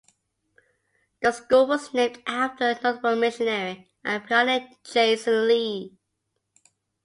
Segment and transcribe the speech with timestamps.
[1.21, 5.95] The school was named after the notable missionary and pioneer Jason Lee.